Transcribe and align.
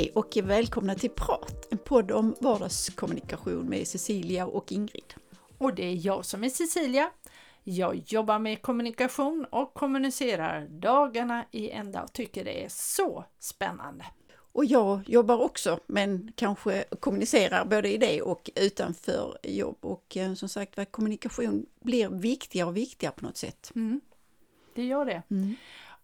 Hej 0.00 0.12
och 0.14 0.36
välkomna 0.42 0.94
till 0.94 1.10
Prat, 1.10 1.68
en 1.70 1.78
podd 1.78 2.10
om 2.10 2.34
vardagskommunikation 2.40 3.68
med 3.68 3.88
Cecilia 3.88 4.46
och 4.46 4.72
Ingrid. 4.72 5.14
Och 5.58 5.74
det 5.74 5.84
är 5.84 6.06
jag 6.06 6.24
som 6.24 6.44
är 6.44 6.48
Cecilia. 6.48 7.10
Jag 7.64 8.02
jobbar 8.06 8.38
med 8.38 8.62
kommunikation 8.62 9.46
och 9.50 9.74
kommunicerar 9.74 10.66
dagarna 10.70 11.44
i 11.50 11.70
ända 11.70 12.02
och 12.02 12.12
tycker 12.12 12.44
det 12.44 12.64
är 12.64 12.68
så 12.68 13.24
spännande. 13.38 14.04
Och 14.52 14.64
jag 14.64 15.08
jobbar 15.08 15.40
också, 15.40 15.80
men 15.86 16.32
kanske 16.34 16.84
kommunicerar 17.00 17.64
både 17.64 17.92
i 17.92 17.98
det 17.98 18.22
och 18.22 18.50
utanför 18.54 19.38
jobb. 19.42 19.78
Och 19.80 20.16
eh, 20.16 20.34
som 20.34 20.48
sagt 20.48 20.76
var, 20.76 20.84
kommunikation 20.84 21.66
blir 21.80 22.08
viktigare 22.08 22.68
och 22.68 22.76
viktigare 22.76 23.14
på 23.16 23.24
något 23.24 23.36
sätt. 23.36 23.72
Mm. 23.74 24.00
Det 24.74 24.84
gör 24.84 25.04
det. 25.04 25.22
Mm. 25.30 25.54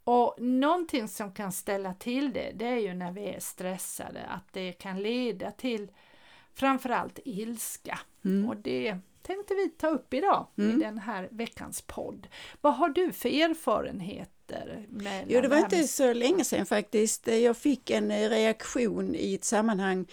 Och 0.09 0.35
någonting 0.39 1.09
som 1.09 1.33
kan 1.33 1.53
ställa 1.53 1.95
till 1.95 2.33
det, 2.33 2.53
det 2.55 2.67
är 2.67 2.79
ju 2.79 2.95
när 2.95 3.13
vi 3.13 3.27
är 3.29 3.41
stressade, 3.41 4.21
att 4.27 4.53
det 4.53 4.73
kan 4.73 5.03
leda 5.03 5.51
till 5.51 5.89
framförallt 6.55 7.19
ilska. 7.25 7.99
Mm. 8.25 8.49
Och 8.49 8.57
det 8.57 8.99
tänkte 9.23 9.55
vi 9.55 9.69
ta 9.69 9.89
upp 9.89 10.15
idag 10.15 10.47
Mm. 10.59 10.81
i 10.81 10.85
den 10.85 10.99
här 10.99 11.29
veckans 11.31 11.83
podd. 11.83 12.27
Vad 12.61 12.75
har 12.75 12.89
du 12.89 13.13
för 13.13 13.29
erfarenheter? 13.29 14.87
Med 14.89 15.25
Jo, 15.29 15.41
det 15.41 15.49
var 15.49 15.57
här 15.57 15.65
inte 15.65 15.77
med- 15.77 15.91
så 15.91 16.13
länge 16.13 16.45
sedan 16.45 16.67
faktiskt. 16.67 17.27
Jag 17.27 17.57
fick 17.57 17.91
en 17.91 18.11
eh, 18.11 18.29
reaktion 18.29 19.15
i 19.15 19.35
ett 19.35 19.45
sammanhang 19.45 20.07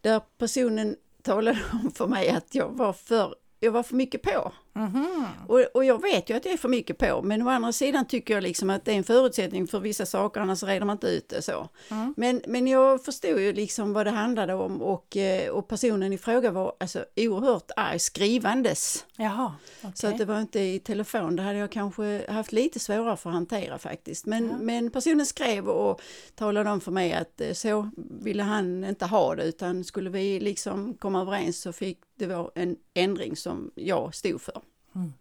där 0.00 0.20
personen 0.38 0.96
talade 1.22 1.58
om 1.72 1.90
för 1.90 2.06
mig 2.06 2.28
att 2.28 2.54
jag 2.54 2.68
var 2.68 2.92
för, 2.92 3.34
jag 3.60 3.72
var 3.72 3.82
för 3.82 3.94
mycket 3.96 4.22
på. 4.22 4.52
Mhm. 4.76 5.24
Och, 5.48 5.60
och 5.74 5.84
jag 5.84 6.02
vet 6.02 6.30
ju 6.30 6.34
att 6.36 6.44
jag 6.44 6.54
är 6.54 6.58
för 6.58 6.68
mycket 6.68 6.98
på, 6.98 7.22
men 7.22 7.42
å 7.42 7.48
andra 7.50 7.72
sidan 7.72 8.06
tycker 8.06 8.34
jag 8.34 8.42
liksom 8.42 8.70
att 8.70 8.84
det 8.84 8.92
är 8.92 8.96
en 8.96 9.04
förutsättning 9.04 9.66
för 9.66 9.80
vissa 9.80 10.06
saker, 10.06 10.40
annars 10.40 10.62
reder 10.62 10.86
man 10.86 10.94
inte 10.94 11.06
ut 11.06 11.28
det 11.28 11.42
så. 11.42 11.68
Mm. 11.90 12.14
Men, 12.16 12.42
men 12.46 12.66
jag 12.66 13.04
förstod 13.04 13.40
ju 13.40 13.52
liksom 13.52 13.92
vad 13.92 14.06
det 14.06 14.10
handlade 14.10 14.54
om 14.54 14.82
och, 14.82 15.16
eh, 15.16 15.48
och 15.50 15.68
personen 15.68 16.12
i 16.12 16.18
fråga 16.18 16.50
var 16.50 16.72
alltså 16.80 17.04
oerhört 17.16 17.70
arg 17.76 17.98
skrivandes. 17.98 19.06
Jaha, 19.16 19.52
Så 19.80 19.88
okej. 19.88 20.10
att 20.12 20.18
det 20.18 20.24
var 20.24 20.40
inte 20.40 20.60
i 20.60 20.78
telefon, 20.78 21.36
det 21.36 21.42
hade 21.42 21.58
jag 21.58 21.70
kanske 21.70 22.32
haft 22.32 22.52
lite 22.52 22.78
svårare 22.78 23.16
för 23.16 23.30
att 23.30 23.34
hantera 23.34 23.78
faktiskt. 23.78 24.26
Men, 24.26 24.46
Ja. 24.48 24.56
men 24.60 24.90
personen 24.90 25.26
skrev 25.26 25.68
och 25.68 26.00
talade 26.34 26.70
om 26.70 26.80
för 26.80 26.92
mig 26.92 27.12
att 27.12 27.40
eh, 27.40 27.52
så 27.52 27.90
ville 28.20 28.42
han 28.42 28.84
inte 28.84 29.06
ha 29.06 29.34
det 29.34 29.44
utan 29.44 29.84
skulle 29.84 30.10
vi 30.10 30.40
liksom 30.40 30.94
komma 30.94 31.20
överens 31.20 31.60
så 31.60 31.72
fick 31.72 31.98
det 32.18 32.26
vara 32.26 32.50
en 32.54 32.76
ändring 32.94 33.36
som 33.36 33.70
jag 33.74 34.14
stod 34.14 34.40
för. 34.40 34.60
Mm. 34.96 35.12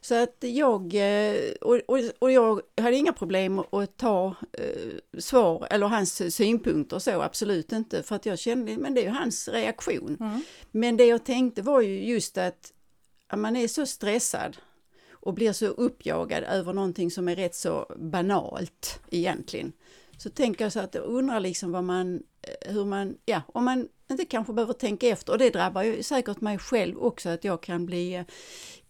Så 0.00 0.14
att 0.14 0.36
jag, 0.40 0.94
eh, 0.94 1.52
och, 1.60 1.80
och, 1.86 1.98
och 2.18 2.32
jag 2.32 2.60
hade 2.80 2.96
inga 2.96 3.12
problem 3.12 3.58
att 3.58 3.96
ta 3.96 4.34
eh, 4.52 5.18
svar 5.18 5.66
eller 5.70 5.86
hans 5.86 6.34
synpunkter 6.34 6.98
så, 6.98 7.22
absolut 7.22 7.72
inte. 7.72 8.02
För 8.02 8.16
att 8.16 8.26
jag 8.26 8.38
kände, 8.38 8.76
men 8.76 8.94
det 8.94 9.00
är 9.00 9.04
ju 9.04 9.10
hans 9.10 9.48
reaktion. 9.48 10.16
Mm. 10.20 10.42
Men 10.70 10.96
det 10.96 11.06
jag 11.06 11.24
tänkte 11.24 11.62
var 11.62 11.80
ju 11.80 12.04
just 12.04 12.38
att, 12.38 12.72
att 13.26 13.38
man 13.38 13.56
är 13.56 13.68
så 13.68 13.86
stressad 13.86 14.56
och 15.10 15.34
blir 15.34 15.52
så 15.52 15.66
uppjagad 15.66 16.44
över 16.44 16.72
någonting 16.72 17.10
som 17.10 17.28
är 17.28 17.36
rätt 17.36 17.54
så 17.54 17.86
banalt 17.96 19.00
egentligen. 19.10 19.72
Så 20.18 20.30
tänker 20.30 20.64
jag 20.64 20.72
så 20.72 20.80
att 20.80 20.94
jag 20.94 21.04
undrar 21.04 21.40
liksom 21.40 21.72
vad 21.72 21.84
man, 21.84 22.22
eh, 22.42 22.72
hur 22.72 22.84
man, 22.84 23.16
ja, 23.24 23.42
om 23.46 23.64
man 23.64 23.88
inte 24.10 24.24
kanske 24.24 24.52
behöver 24.52 24.72
tänka 24.72 25.06
efter. 25.08 25.32
Och 25.32 25.38
det 25.38 25.50
drabbar 25.50 25.82
ju 25.82 26.02
säkert 26.02 26.40
mig 26.40 26.58
själv 26.58 26.98
också 26.98 27.28
att 27.28 27.44
jag 27.44 27.62
kan 27.62 27.86
bli 27.86 28.14
eh, 28.14 28.24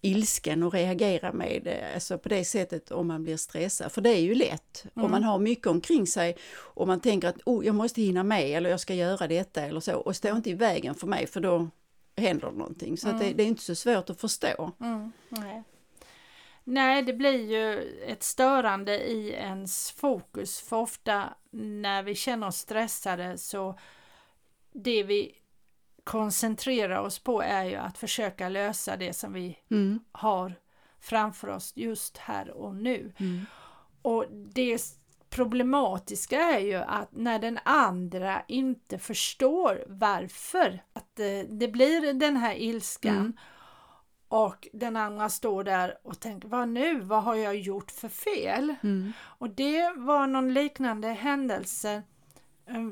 ilsken 0.00 0.62
och 0.62 0.72
reagera 0.72 1.33
med 1.33 1.61
det, 1.64 1.94
alltså 1.94 2.19
på 2.19 2.28
det 2.28 2.44
sättet 2.44 2.91
om 2.91 3.06
man 3.08 3.22
blir 3.22 3.36
stressad. 3.36 3.92
För 3.92 4.00
det 4.00 4.11
är 4.11 4.20
ju 4.20 4.34
lätt 4.34 4.84
om 4.95 5.01
Mm. 5.02 5.11
man 5.11 5.23
har 5.24 5.39
mycket 5.39 5.67
omkring 5.67 6.06
sig 6.06 6.36
och 6.58 6.86
man 6.86 7.01
tänker 7.01 7.29
att 7.29 7.36
oh, 7.46 7.67
jag 7.67 7.74
måste 7.74 8.01
hinna 8.02 8.23
med 8.23 8.45
eller 8.51 8.70
jag 8.70 8.80
ska 8.80 8.95
göra 8.95 9.27
detta 9.27 9.62
eller 9.62 9.80
så 9.80 9.96
och 9.96 10.17
stå 10.17 10.36
inte 10.36 10.51
i 10.51 10.55
vägen 10.55 10.95
för 10.95 11.06
mig 11.06 11.27
för 11.27 11.40
då 11.40 11.68
händer 12.17 12.50
någonting. 12.50 12.96
Så 12.96 13.08
att 13.08 13.18
det, 13.18 13.24
Mm. 13.24 13.36
det 13.36 13.42
är 13.42 13.46
inte 13.46 13.62
så 13.62 13.74
svårt 13.74 14.11
att 14.11 14.20
förstå. 14.20 14.73
Mm, 14.80 15.12
nej. 15.29 15.62
nej, 16.64 17.02
det 17.02 17.12
blir 17.12 17.50
ju 17.50 17.80
ett 18.06 18.23
störande 18.23 18.98
i 19.08 19.30
ens 19.30 19.90
fokus 19.90 20.61
för 20.61 20.77
ofta 20.77 21.29
när 21.50 22.02
vi 22.02 22.14
känner 22.14 22.46
oss 22.46 22.56
stressade 22.56 23.39
så 23.39 23.79
det 24.73 25.02
vi 25.02 25.34
koncentrerar 26.05 26.98
oss 26.98 27.18
på 27.18 27.42
är 27.42 27.64
ju 27.64 27.74
att 27.77 27.98
försöka 27.98 28.48
lösa 28.48 28.96
det 28.96 29.12
som 29.12 29.33
vi 29.33 29.58
Mm. 29.70 30.01
har 30.12 30.55
framför 31.01 31.48
oss 31.48 31.73
just 31.77 32.18
här 32.18 32.51
och 32.51 32.74
nu. 32.77 33.12
Mm. 33.18 33.46
Och 34.02 34.24
det 34.30 34.79
problematiska 35.30 36.40
är 36.40 36.58
ju 36.58 36.74
att 36.74 37.08
när 37.12 37.39
den 37.39 37.58
andra 37.64 38.42
inte 38.48 38.98
förstår 38.98 39.84
varför 39.89 40.83
att 40.92 41.20
eh, 41.20 41.48
det 41.48 41.68
blir 41.68 42.12
den 42.12 42.36
här 42.36 42.55
ilskan 42.55 43.17
Mm. 43.17 43.33
och 44.29 44.68
den 44.73 44.96
andra 44.96 45.29
står 45.29 45.64
där 45.64 45.98
och 46.02 46.20
tänker 46.20 46.48
vad 46.48 46.68
nu, 46.68 47.00
vad 47.00 47.23
har 47.23 47.35
jag 47.35 47.56
gjort 47.56 47.90
för 47.90 48.08
fel? 48.08 48.74
Mm. 48.83 49.12
Och 49.20 49.50
det 49.50 49.90
var 49.96 50.27
någon 50.27 50.52
liknande 50.55 51.08
händelse 51.08 52.02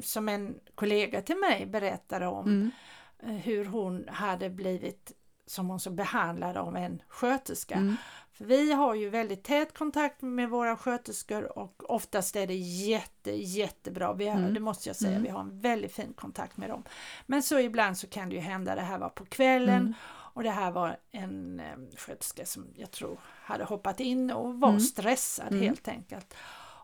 som 0.02 0.28
en 0.28 0.54
kollega 0.74 1.22
till 1.22 1.36
mig 1.36 1.66
berättade 1.66 2.26
om 2.26 2.46
Mm. 2.46 2.70
eh, 3.18 3.42
hur 3.42 3.64
hon 3.64 4.08
hade 4.08 4.50
blivit 4.50 5.12
som 5.46 5.68
hon 5.70 5.80
så 5.80 5.90
behandlad 5.90 6.56
av 6.56 6.76
en 6.76 7.02
sköterska. 7.08 7.74
Mm. 7.74 7.96
För 8.32 8.44
vi 8.44 8.72
har 8.72 8.94
ju 8.94 9.10
väldigt 9.10 9.44
tät 9.44 9.78
kontakt 9.78 10.22
med 10.22 10.50
våra 10.50 10.76
sköterskor 10.76 11.58
och 11.58 11.90
oftast 11.90 12.36
är 12.36 12.46
det 12.46 12.54
jätte, 12.54 13.30
jättebra. 13.32 14.12
Vi 14.12 14.28
har, 14.28 14.38
Mm. 14.38 14.54
Det 14.54 14.60
måste 14.60 14.88
jag 14.88 14.96
säga, 14.96 15.10
Mm. 15.10 15.22
vi 15.22 15.28
har 15.28 15.40
en 15.40 15.60
väldigt 15.60 15.92
fin 15.92 16.12
kontakt 16.12 16.56
med 16.56 16.70
dem. 16.70 16.82
Men 17.26 17.42
så 17.42 17.58
ibland 17.58 17.98
så 17.98 18.06
kan 18.06 18.28
det 18.28 18.34
ju 18.34 18.40
hända, 18.40 18.74
det 18.74 18.80
här 18.80 18.98
var 18.98 19.08
på 19.08 19.24
kvällen 19.24 19.80
Mm. 19.80 19.94
och 20.08 20.42
det 20.42 20.50
här 20.50 20.70
var 20.70 20.96
en 21.10 21.60
eh, 21.60 21.76
sköterska 21.96 22.46
som 22.46 22.66
jag 22.74 22.90
tror 22.90 23.18
hade 23.24 23.64
hoppat 23.64 24.00
in 24.00 24.30
och 24.30 24.54
var 24.60 24.68
Mm. 24.68 24.80
stressad 24.80 25.54
helt 25.54 25.88
enkelt. 25.88 26.34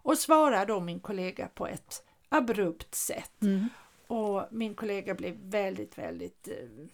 Och 0.05 0.19
svarar 0.19 0.67
då 0.67 0.81
min 0.81 1.01
kollega 1.01 1.49
på 1.55 1.67
ett 1.67 2.05
abrupt 2.33 2.95
sätt. 2.95 3.43
Mm. 3.43 3.69
Och 4.07 4.45
min 4.51 4.75
kollega 4.75 5.15
blev 5.15 5.35
väldigt, 5.37 5.99
väldigt 5.99 6.49
eh, 6.49 6.87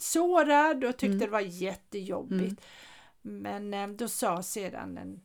sårad 0.00 0.84
och 0.84 0.96
tyckte 0.96 1.06
Mm. 1.06 1.18
det 1.18 1.26
var 1.28 1.40
jättejobbigt. 1.40 2.60
Men 3.22 3.74
eh, 3.74 3.88
då 3.88 4.08
sa 4.08 4.42
sedan 4.42 4.98
en, 4.98 5.20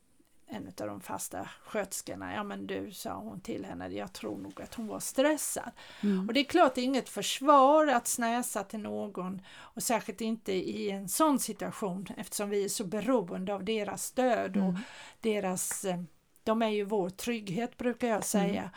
en 0.48 0.68
av 0.68 0.88
de 0.88 1.02
fasta 1.02 1.50
sköterskorna, 1.66 2.34
ja 2.34 2.44
men 2.44 2.68
du 2.68 2.92
sa 2.92 3.14
hon 3.14 3.42
till 3.42 3.66
henne, 3.66 3.88
jag 3.88 4.14
tror 4.14 4.38
nog 4.38 4.62
att 4.62 4.74
hon 4.74 4.88
var 4.88 5.00
stressad. 5.00 5.72
Mm. 6.04 6.28
Och 6.28 6.34
det 6.34 6.40
är 6.40 6.44
klart 6.44 6.76
det 6.76 6.82
är 6.82 6.86
inget 6.86 7.10
försvar 7.10 7.88
att 7.88 8.08
snäsa 8.08 8.64
till 8.64 8.80
någon 8.80 9.42
och 9.52 9.84
särskilt 9.84 10.22
inte 10.22 10.52
i 10.54 10.90
en 10.92 11.10
sån 11.10 11.40
situation 11.40 12.08
eftersom 12.18 12.50
vi 12.50 12.64
är 12.64 12.70
så 12.70 12.84
beroende 12.84 13.54
av 13.54 13.64
deras 13.64 14.04
stöd 14.06 14.58
och 14.58 14.64
Mm. 14.64 14.78
deras, 15.22 15.86
eh, 15.86 16.02
de 16.44 16.62
är 16.62 16.70
ju 16.70 16.84
vår 16.84 17.10
trygghet 17.10 17.78
brukar 17.78 18.08
jag 18.08 18.24
säga. 18.26 18.72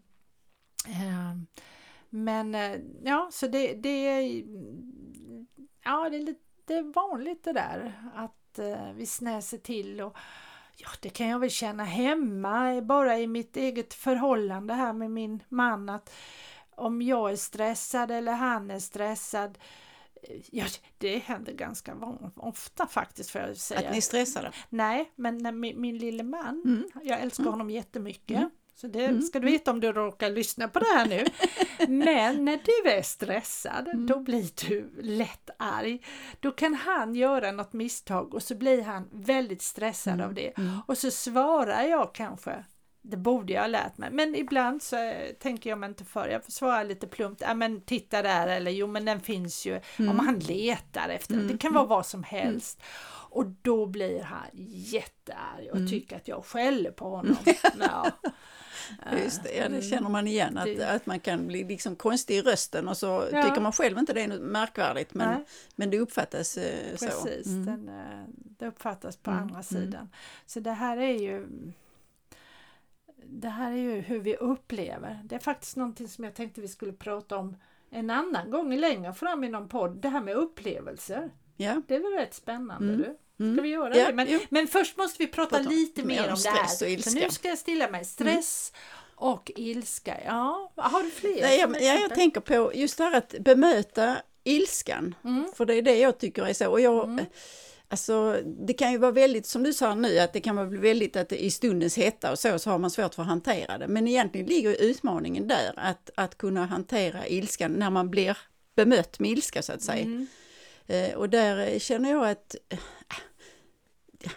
Eh, 0.88 1.36
Men 2.10 2.56
eh, 2.56 2.80
ja, 3.04 3.30
så 3.32 3.48
det, 3.48 3.74
det 3.74 3.90
är 3.90 4.44
ja, 5.84 6.10
det 6.10 6.18
är 6.18 6.24
lite 6.24 6.82
vanligt 6.82 7.44
det 7.44 7.54
där 7.54 8.12
att 8.16 8.60
eh, 8.60 8.92
vi 8.94 9.06
snäser 9.06 9.58
till 9.58 10.02
och 10.02 10.18
ja, 10.78 10.90
det 11.00 11.10
kan 11.10 11.28
jag 11.28 11.40
väl 11.40 11.50
känna 11.50 11.84
hemma 11.84 12.82
bara 12.82 13.20
i 13.20 13.28
mitt 13.28 13.58
eget 13.58 13.94
förhållande 13.94 14.74
här 14.74 14.94
med 14.94 15.12
min 15.12 15.44
man 15.50 15.90
att 15.90 16.14
om 16.76 17.02
jag 17.02 17.32
är 17.32 17.36
stressad 17.36 18.12
eller 18.12 18.32
han 18.34 18.72
är 18.72 18.80
stressad 18.80 19.58
eh, 20.24 20.38
Ja, 20.52 20.66
det 20.98 21.18
händer 21.18 21.54
ganska 21.54 21.96
ofta 22.36 22.88
faktiskt 22.88 23.30
får 23.30 23.42
jag 23.42 23.58
säga. 23.58 23.80
Att 23.80 23.92
ni 23.92 23.98
är 23.98 24.02
stressade? 24.02 24.52
Nej, 24.70 25.12
men 25.16 25.38
när 25.38 25.52
min, 25.52 25.82
min 25.82 25.98
lille 25.98 26.24
man, 26.24 26.62
Mm. 26.66 26.84
jag 27.04 27.20
älskar 27.22 27.44
Mm. 27.44 27.54
honom 27.54 27.70
jättemycket. 27.70 28.38
Mm. 28.38 28.50
Så 28.82 28.88
det 28.88 29.06
Mm. 29.06 29.22
ska 29.22 29.40
du 29.40 29.46
veta 29.52 29.72
om 29.72 29.80
du 29.80 29.92
råkar 29.92 30.30
lyssna 30.30 30.68
på 30.68 30.80
det 30.80 30.86
här 30.86 31.06
nu. 31.06 31.26
Men 31.88 32.46
när 32.46 32.60
du 32.84 32.90
är 32.92 33.02
stressad, 33.02 33.88
Mm. 33.88 34.08
då 34.08 34.20
blir 34.20 34.68
du 34.68 34.92
lätt 35.02 35.50
arg. 35.60 36.02
Då 36.40 36.52
kan 36.52 36.74
han 36.74 37.16
göra 37.16 37.52
något 37.52 37.74
misstag 37.74 38.34
och 38.34 38.44
så 38.44 38.56
blir 38.56 38.82
han 38.84 39.10
väldigt 39.12 39.62
stressad 39.62 40.22
av 40.22 40.34
det. 40.34 40.58
Mm. 40.58 40.80
Och 40.88 40.98
så 40.98 41.12
svarar 41.12 41.84
jag 41.84 42.14
kanske, 42.14 42.64
det 43.02 43.18
borde 43.18 43.54
jag 43.54 43.62
ha 43.62 43.68
lärt 43.68 43.98
mig, 43.98 44.12
men 44.12 44.36
ibland 44.36 44.82
så 44.82 44.96
eh, 44.96 45.34
tänker 45.40 45.70
jag 45.70 45.80
mig 45.80 45.90
inte 45.90 46.06
för. 46.06 46.28
Jag 46.28 46.44
får 46.46 46.52
svara 46.52 46.84
lite 46.84 47.08
plumpt, 47.08 47.42
ja 47.42 47.54
men 47.54 47.82
titta 47.82 48.22
där 48.22 48.48
eller 48.48 48.72
jo 48.72 48.88
men 48.88 49.06
den 49.06 49.20
finns 49.20 49.66
ju, 49.66 49.80
Mm. 50.00 50.12
om 50.12 50.26
han 50.26 50.40
letar 50.40 51.10
efter 51.10 51.34
den. 51.34 51.44
Mm. 51.44 51.52
Det 51.52 51.62
kan 51.62 51.74
vara 51.74 51.86
vad 51.86 52.06
som 52.06 52.24
helst. 52.24 52.82
Och 53.30 53.46
då 53.46 53.86
blir 53.86 54.22
han 54.24 54.48
jättearg 54.92 55.68
och 55.72 55.78
Mm. 55.78 55.90
tycker 55.90 56.16
att 56.16 56.28
jag 56.28 56.46
skäller 56.46 56.92
på 56.92 57.10
honom. 57.10 57.36
Ja. 57.80 58.12
Just 59.24 59.44
det, 59.44 59.50
ja, 59.56 59.62
det 59.62 59.76
Mm. 59.78 59.82
känner 59.82 60.10
man 60.10 60.28
igen, 60.28 60.58
att, 60.58 60.80
att 60.80 61.06
man 61.06 61.20
kan 61.20 61.48
bli 61.48 61.64
liksom 61.64 61.96
konstig 61.96 62.36
i 62.38 62.42
rösten 62.42 62.88
och 62.88 62.98
så 62.98 63.28
Ja. 63.32 63.44
tycker 63.44 63.62
man 63.62 63.72
själv 63.72 63.98
inte 63.98 64.14
det 64.14 64.22
är 64.22 64.28
något 64.28 64.42
märkvärdigt 64.42 65.14
men, 65.14 65.30
Nej. 65.34 65.46
men 65.76 65.90
det 65.90 66.00
uppfattas 66.00 66.58
eh, 66.58 66.96
så. 66.96 67.06
Precis, 67.06 67.48
Mm. 67.48 67.90
eh, 67.90 68.24
det 68.34 68.68
uppfattas 68.68 69.18
på 69.18 69.32
Mm, 69.32 69.42
andra 69.44 69.54
mm. 69.56 69.64
sidan. 69.64 70.10
Så 70.46 70.60
det 70.60 70.72
här 70.72 70.98
är 70.98 71.14
ju 71.20 71.48
det 73.30 73.50
här 73.50 73.72
är 73.72 73.76
ju 73.76 74.00
hur 74.02 74.20
vi 74.20 74.36
upplever. 74.36 75.20
Det 75.24 75.36
är 75.36 75.40
faktiskt 75.40 75.76
någonting 75.76 76.08
som 76.08 76.24
jag 76.24 76.34
tänkte 76.34 76.62
vi 76.62 76.68
skulle 76.68 76.94
prata 76.94 77.38
om 77.38 77.56
en 77.90 78.10
annan 78.10 78.52
gång 78.52 78.76
längre 78.76 79.14
fram 79.14 79.44
i 79.44 79.50
någon 79.50 79.70
podd. 79.70 79.98
Det 80.02 80.10
här 80.10 80.22
med 80.22 80.36
upplevelser. 80.36 81.30
Ja. 81.58 81.82
Det 81.88 81.96
är 81.96 82.00
väl 82.00 82.12
rätt 82.26 82.34
spännande 82.34 82.88
Mm. 82.94 82.98
du? 82.98 83.18
Mm. 83.40 83.56
Ska 83.56 83.62
vi 83.62 83.70
göra 83.70 83.98
Ja, 83.98 84.08
det? 84.08 84.14
Men, 84.14 84.28
jo. 84.30 84.40
men 84.50 84.68
först 84.68 84.98
måste 84.98 85.18
vi 85.20 85.28
prata 85.28 85.58
Prata 85.58 85.70
lite 85.70 86.04
mer 86.04 86.24
om 86.28 86.34
om 86.34 86.40
det 86.44 86.50
här. 86.50 86.68
Så 86.68 86.86
nu 87.20 87.30
ska 87.30 87.48
jag 87.48 87.58
stilla 87.58 87.90
mig. 87.90 88.06
Stress 88.06 88.74
och 89.16 89.52
ilska. 89.56 90.18
Ja, 90.26 90.72
har 90.76 91.04
du 91.04 91.10
fler? 91.12 91.42
Nej, 91.42 91.60
jag, 91.60 91.82
ja, 91.82 92.00
jag 92.02 92.16
tänker 92.16 92.42
på 92.42 92.72
just 92.76 92.98
det 92.98 93.04
här 93.04 93.14
att 93.18 93.36
bemöta 93.40 94.18
ilskan, 94.44 95.16
Mm. 95.24 95.52
för 95.56 95.66
det 95.66 95.76
är 95.76 95.82
det 95.82 95.98
jag 95.98 96.18
tycker 96.18 96.46
är 96.46 96.54
så. 96.54 96.70
Och 96.72 96.82
jag, 96.82 97.04
Mm. 97.04 97.26
Alltså, 97.90 98.42
det 98.68 98.74
kan 98.74 98.92
ju 98.92 98.98
vara 98.98 99.12
väldigt, 99.12 99.46
som 99.46 99.64
du 99.64 99.74
sa 99.74 99.96
nu, 99.96 100.20
att 100.20 100.34
det 100.34 100.40
kan 100.40 100.56
vara 100.56 100.66
väldigt 100.66 101.16
att 101.16 101.32
i 101.32 101.52
stundens 101.52 101.98
hetta 101.98 102.32
och 102.32 102.40
så, 102.40 102.60
så 102.60 102.70
har 102.70 102.78
man 102.78 102.92
svårt 102.92 103.16
för 103.16 103.22
att 103.22 103.28
hantera 103.28 103.78
det. 103.78 103.88
Men 103.88 104.08
egentligen 104.08 104.48
ligger 104.48 104.82
utmaningen 104.82 105.48
där, 105.48 105.74
att, 105.78 106.10
att 106.16 106.38
kunna 106.38 106.66
hantera 106.66 107.28
ilskan 107.28 107.72
när 107.72 107.90
man 107.90 108.10
blir 108.10 108.38
bemött 108.76 109.20
med 109.20 109.32
ilska 109.32 109.62
så 109.62 109.74
att 109.74 109.82
säga. 109.82 110.02
Mm. 110.04 110.28
Eh, 110.88 111.14
och 111.14 111.30
där 111.30 111.80
känner 111.80 112.10
jag 112.12 112.30
att 112.30 112.56
eh, 112.70 112.80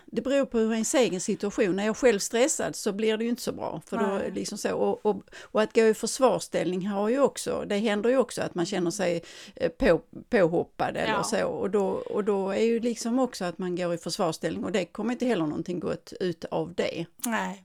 det 0.06 0.22
beror 0.22 0.46
på 0.46 0.58
hur 0.58 0.72
ens 0.72 0.94
egen 0.94 1.20
situation. 1.20 1.76
När 1.76 1.82
jag 1.82 1.90
är 1.90 1.94
själv 1.94 2.18
stressad 2.18 2.76
så 2.76 2.92
blir 2.92 3.16
det 3.16 3.24
ju 3.24 3.30
inte 3.30 3.42
så 3.42 3.52
bra. 3.52 3.80
För 3.86 3.96
då, 3.96 4.06
Nej. 4.06 4.32
liksom 4.34 4.58
så. 4.58 4.74
Och, 4.76 5.06
och, 5.06 5.22
och 5.42 5.62
att 5.62 5.74
gå 5.74 5.82
i 5.86 5.94
försvarsställning 5.94 6.86
har 6.86 7.08
ju 7.08 7.20
också, 7.20 7.64
det 7.66 7.76
händer 7.76 8.10
ju 8.10 8.16
också 8.16 8.42
att 8.42 8.54
man 8.54 8.66
känner 8.66 8.90
sig 8.90 9.22
eh, 9.56 9.68
på, 9.70 10.00
påhoppad 10.30 10.96
eller 10.96 11.12
Ja. 11.12 11.22
så. 11.24 11.46
Och 11.46 11.70
då, 11.70 11.86
och 11.88 12.24
då 12.24 12.50
är 12.50 12.62
ju 12.62 12.80
liksom 12.80 13.18
också 13.18 13.44
att 13.44 13.58
man 13.58 13.76
går 13.76 13.94
i 13.94 13.98
försvarsställning 13.98 14.64
och 14.64 14.72
det 14.72 14.84
kommer 14.84 15.12
inte 15.12 15.26
heller 15.26 15.46
någonting 15.46 15.80
gott 15.80 16.12
ut 16.20 16.44
av 16.44 16.74
det. 16.74 17.06
Nej. 17.26 17.64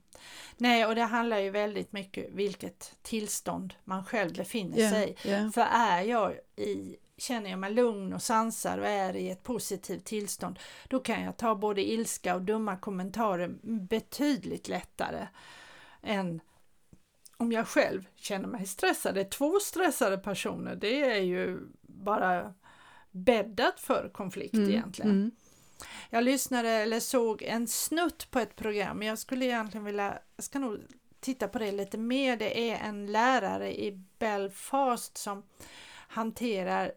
Nej, 0.58 0.86
och 0.86 0.96
det 0.96 1.02
handlar 1.04 1.40
ju 1.40 1.50
väldigt 1.50 1.92
mycket 1.92 2.30
vilket 2.32 2.96
tillstånd 3.02 3.74
man 3.84 4.06
själv 4.06 4.36
befinner 4.36 4.80
Ja, 4.80 4.90
sig 4.90 5.10
i. 5.24 5.32
ja. 5.32 5.52
För 5.54 5.62
är 5.62 6.02
jag 6.02 6.34
i, 6.56 6.96
känner 7.18 7.50
jag 7.50 7.60
mig 7.60 7.74
lugn 7.74 8.14
och 8.14 8.22
sansad 8.22 8.80
och 8.80 8.88
är 8.88 9.16
i 9.16 9.30
ett 9.30 9.44
positivt 9.44 10.06
tillstånd, 10.06 10.60
då 10.88 11.00
kan 11.00 11.24
jag 11.24 11.38
ta 11.38 11.56
både 11.56 11.90
ilska 11.90 12.36
och 12.36 12.42
dumma 12.42 12.78
kommentarer 12.78 13.56
betydligt 13.62 14.68
lättare 14.68 15.28
än 16.02 16.42
om 17.38 17.52
jag 17.52 17.68
själv 17.68 18.08
känner 18.16 18.48
mig 18.48 18.66
stressad. 18.66 19.30
Två 19.32 19.60
stressade 19.60 20.18
personer, 20.18 20.76
det 20.76 21.02
är 21.12 21.22
ju 21.22 21.60
bara 21.82 22.54
bäddat 23.12 23.80
för 23.80 24.10
konflikt 24.14 24.56
egentligen. 24.56 25.12
Mm. 25.12 25.32
Jag 26.10 26.24
lyssnade 26.24 26.70
eller 26.70 27.00
såg 27.00 27.42
en 27.42 27.68
snutt 27.68 28.32
på 28.32 28.40
ett 28.40 28.56
program. 28.56 29.02
Jag 29.04 29.20
skulle 29.20 29.46
egentligen 29.46 29.84
vilja, 29.86 30.20
jag 30.36 30.46
ska 30.46 30.60
nog 30.60 30.80
titta 31.20 31.48
på 31.48 31.60
det 31.60 31.72
lite 31.72 31.98
mer. 31.98 32.38
Det 32.38 32.72
är 32.72 32.78
en 32.88 33.12
lärare 33.12 33.80
i 33.82 33.92
Belfast 34.20 35.18
som 35.18 35.44
hanterar 36.08 36.92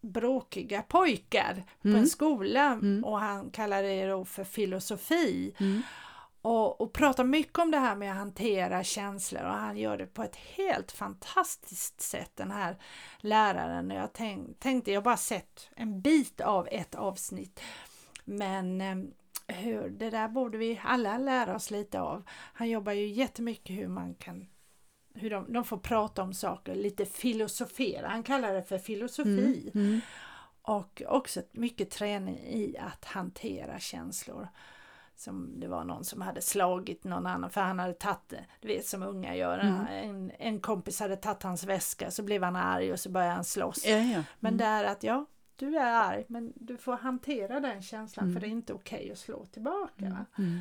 bråkiga 0.00 0.82
pojkar 0.82 1.64
på 1.82 1.88
Mm. 1.88 2.00
en 2.00 2.06
skola 2.08 2.64
Mm. 2.72 3.04
och 3.04 3.18
han 3.20 3.50
kallar 3.50 3.82
det 3.82 4.06
då 4.06 4.24
för 4.24 4.44
filosofi 4.44 5.54
Mm. 5.60 5.82
och, 6.42 6.80
och 6.80 6.92
pratar 6.92 7.24
mycket 7.24 7.58
om 7.58 7.70
det 7.70 7.78
här 7.78 7.96
med 7.96 8.10
att 8.10 8.16
hantera 8.18 8.84
känslor 8.84 9.42
och 9.42 9.52
han 9.54 9.76
gör 9.78 9.98
det 9.98 10.06
på 10.06 10.22
ett 10.22 10.36
helt 10.36 10.92
fantastiskt 10.92 12.00
sätt 12.00 12.30
den 12.34 12.50
här 12.50 12.76
läraren. 13.18 13.90
Jag 13.90 14.12
tänk, 14.12 14.58
tänkte, 14.60 14.92
jag 14.92 15.02
bara 15.02 15.16
sett 15.16 15.68
en 15.76 16.00
bit 16.00 16.40
av 16.40 16.68
ett 16.70 16.94
avsnitt 16.94 17.60
men 18.24 18.80
eh, 18.80 18.96
hur, 19.56 19.88
det 19.88 20.10
där 20.10 20.28
borde 20.28 20.58
vi 20.58 20.80
alla 20.84 21.18
lära 21.18 21.56
oss 21.56 21.70
lite 21.70 22.00
av. 22.00 22.22
Han 22.28 22.68
jobbar 22.70 22.92
ju 22.92 23.06
jättemycket 23.06 23.76
hur 23.76 23.88
man 23.88 24.14
kan 24.14 24.46
hur 25.14 25.30
de, 25.30 25.52
de 25.52 25.64
får 25.64 25.76
prata 25.78 26.22
om 26.22 26.34
saker, 26.34 26.74
lite 26.74 27.04
filosofera. 27.04 28.08
Han 28.08 28.22
kallar 28.22 28.54
det 28.54 28.62
för 28.62 28.78
filosofi. 28.78 29.70
Mm. 29.74 29.86
Mm. 29.86 30.00
Och 30.62 31.02
också 31.06 31.42
mycket 31.52 31.90
träning 31.90 32.38
i 32.38 32.76
att 32.78 33.04
hantera 33.04 33.78
känslor. 33.78 34.48
Som 35.16 35.60
det 35.60 35.68
var 35.68 35.84
någon 35.84 36.04
som 36.04 36.20
hade 36.20 36.40
slagit 36.42 37.04
någon 37.04 37.26
annan 37.26 37.50
för 37.50 37.60
han 37.60 37.78
hade 37.78 37.92
tagit 37.92 38.28
det, 38.28 38.44
du 38.60 38.68
vet 38.68 38.86
som 38.86 39.02
unga 39.02 39.36
gör. 39.36 39.58
Mm. 39.58 39.86
En, 39.86 40.32
en 40.38 40.60
kompis 40.60 41.00
hade 41.00 41.16
tagit 41.16 41.42
hans 41.42 41.64
väska 41.64 42.10
så 42.10 42.22
blev 42.22 42.42
han 42.42 42.56
arg 42.56 42.92
och 42.92 43.00
så 43.00 43.10
började 43.10 43.32
han 43.34 43.44
slåss. 43.44 43.86
Ja, 43.86 43.96
ja. 43.96 44.22
Men 44.40 44.54
Mm. 44.54 44.58
det 44.58 44.64
är 44.64 44.84
att 44.84 45.02
ja, 45.02 45.26
du 45.56 45.76
är 45.76 45.92
arg 45.92 46.24
men 46.28 46.52
du 46.56 46.76
får 46.76 46.92
hantera 46.96 47.60
den 47.60 47.82
känslan 47.82 48.24
Mm. 48.24 48.34
för 48.34 48.40
det 48.40 48.46
är 48.46 48.56
inte 48.56 48.72
okej 48.72 49.10
att 49.12 49.18
slå 49.18 49.44
tillbaka. 49.46 49.92
va? 50.04 50.26
Mm. 50.38 50.58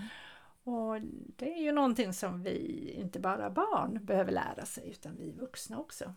Och 0.66 1.02
det 1.38 1.54
är 1.54 1.62
ju 1.62 1.72
någonting 1.72 2.14
som 2.14 2.44
vi, 2.44 2.90
inte 3.00 3.20
bara 3.20 3.50
barn, 3.50 4.00
behöver 4.06 4.32
lära 4.32 4.66
sig 4.66 4.90
utan 4.90 5.16
vi 5.20 5.32
vuxna 5.32 5.80
också. 5.80 6.14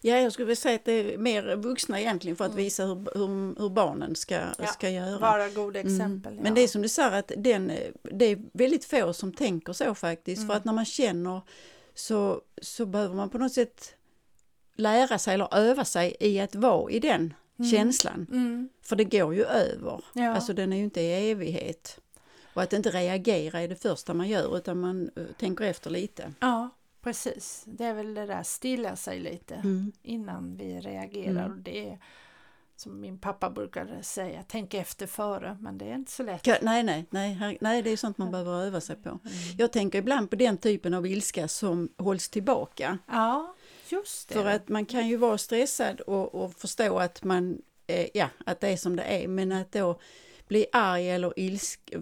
Ja, 0.00 0.16
jag 0.16 0.32
skulle 0.32 0.46
vilja 0.46 0.56
säga 0.56 0.74
att 0.74 0.84
det 0.84 0.92
är 0.92 1.18
mer 1.18 1.56
vuxna 1.56 2.00
egentligen 2.00 2.36
för 2.36 2.44
att 2.44 2.50
Mm. 2.50 2.64
visa 2.64 2.84
hur, 2.84 2.94
hur, 3.14 3.60
hur 3.60 3.68
barnen 3.70 4.14
ska, 4.16 4.34
Ja, 4.58 4.66
ska 4.66 4.90
göra. 4.90 5.18
Vara 5.18 5.48
goda 5.48 5.80
exempel. 5.80 6.32
Mm. 6.32 6.42
Men 6.42 6.54
det 6.54 6.60
är 6.60 6.68
som 6.68 6.82
du 6.82 6.88
säger 6.88 7.12
att 7.12 7.32
den, 7.36 7.72
det 8.02 8.24
är 8.24 8.42
väldigt 8.52 8.84
få 8.84 9.12
som 9.12 9.32
tänker 9.32 9.72
så 9.72 9.94
faktiskt. 9.94 10.38
Mm. 10.38 10.48
För 10.48 10.54
att 10.56 10.64
när 10.64 10.72
man 10.72 10.84
känner 10.84 11.40
så, 11.94 12.42
så 12.62 12.86
behöver 12.86 13.14
man 13.14 13.30
på 13.30 13.38
något 13.38 13.52
sätt 13.52 13.94
lära 14.74 15.18
sig 15.18 15.34
eller 15.34 15.54
öva 15.54 15.84
sig 15.84 16.16
i 16.20 16.40
att 16.40 16.54
vara 16.54 16.90
i 16.90 16.98
den 17.00 17.34
Mm. 17.58 17.70
känslan. 17.70 18.26
Mm. 18.30 18.68
För 18.82 18.96
det 18.96 19.04
går 19.04 19.34
ju 19.34 19.44
över. 19.44 20.00
Ja. 20.12 20.28
Alltså 20.34 20.52
den 20.52 20.72
är 20.72 20.76
ju 20.76 20.84
inte 20.84 21.00
i 21.00 21.30
evighet. 21.30 22.00
Och 22.54 22.62
att 22.62 22.72
inte 22.72 22.90
reagera 22.90 23.60
är 23.60 23.68
det 23.68 23.76
första 23.82 24.14
man 24.14 24.28
gör 24.28 24.56
utan 24.56 24.80
man 24.80 25.10
eh, 25.16 25.22
tänker 25.38 25.64
efter 25.64 25.90
lite. 25.90 26.32
ja, 26.40 26.70
precis. 27.00 27.62
Det 27.66 27.84
är 27.84 27.94
väl 27.94 28.14
det 28.14 28.26
där 28.26 28.42
stilla 28.42 28.96
sig 28.96 29.18
lite 29.20 29.54
Mm. 29.54 29.92
innan 30.02 30.56
vi 30.56 30.80
reagerar. 30.80 31.30
Mm. 31.44 31.50
Och 31.50 31.56
det 31.56 31.88
är 31.88 31.98
som 32.76 33.00
min 33.00 33.18
pappa 33.18 33.50
brukade 33.50 34.02
säga, 34.02 34.44
tänk 34.48 34.74
efter 34.74 35.06
före, 35.06 35.56
men 35.60 35.78
det 35.78 35.84
är 35.84 35.94
inte 35.94 36.12
så 36.12 36.22
lätt. 36.22 36.46
Nej, 36.62 36.82
nej, 36.82 37.06
nej, 37.10 37.58
nej, 37.60 37.82
det 37.82 37.90
är 37.90 37.96
sånt 37.96 38.18
man 38.18 38.30
behöver 38.30 38.52
öva 38.66 38.80
sig 38.80 38.96
på. 38.96 39.18
Jag 39.58 39.72
tänker 39.72 39.98
ibland 39.98 40.30
på 40.30 40.36
den 40.36 40.56
typen 40.58 40.94
av 40.94 41.06
ilska 41.06 41.48
som 41.48 41.88
hålls 41.96 42.28
tillbaka. 42.28 42.98
Ja, 43.06 43.54
just 43.92 44.28
det. 44.28 44.34
För 44.34 44.44
att 44.44 44.68
man 44.68 44.86
kan 44.86 45.08
ju 45.08 45.16
vara 45.16 45.38
stressad 45.38 46.00
och, 46.00 46.34
och 46.34 46.54
förstå 46.54 46.98
att 46.98 47.24
man, 47.24 47.62
eh, 47.86 48.06
ja, 48.14 48.28
att 48.46 48.60
det 48.60 48.68
är 48.68 48.76
som 48.76 48.96
det 48.96 49.02
är, 49.02 49.28
men 49.28 49.52
att 49.52 49.72
då 49.72 50.00
bli 50.48 50.66
arg 50.72 51.10
eller 51.10 51.32
ilsk, 51.36 51.94